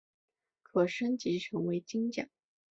[0.63, 2.27] 可升级成为金将。